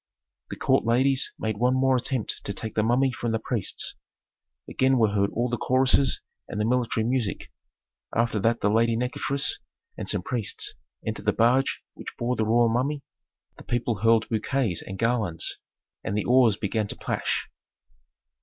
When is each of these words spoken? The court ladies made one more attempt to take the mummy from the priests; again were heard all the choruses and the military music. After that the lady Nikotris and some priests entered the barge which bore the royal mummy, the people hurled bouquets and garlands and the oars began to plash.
The 0.49 0.55
court 0.55 0.83
ladies 0.83 1.31
made 1.37 1.57
one 1.57 1.75
more 1.75 1.95
attempt 1.95 2.41
to 2.45 2.53
take 2.53 2.73
the 2.73 2.81
mummy 2.81 3.11
from 3.11 3.31
the 3.33 3.37
priests; 3.37 3.93
again 4.67 4.97
were 4.97 5.09
heard 5.11 5.29
all 5.29 5.47
the 5.47 5.59
choruses 5.59 6.21
and 6.47 6.59
the 6.59 6.65
military 6.65 7.03
music. 7.03 7.51
After 8.15 8.39
that 8.39 8.61
the 8.61 8.71
lady 8.71 8.97
Nikotris 8.97 9.59
and 9.99 10.09
some 10.09 10.23
priests 10.23 10.73
entered 11.05 11.25
the 11.25 11.33
barge 11.33 11.83
which 11.93 12.17
bore 12.17 12.35
the 12.35 12.45
royal 12.47 12.67
mummy, 12.69 13.03
the 13.57 13.63
people 13.63 13.97
hurled 13.99 14.27
bouquets 14.27 14.81
and 14.81 14.97
garlands 14.97 15.57
and 16.03 16.17
the 16.17 16.25
oars 16.25 16.57
began 16.57 16.87
to 16.87 16.95
plash. 16.95 17.47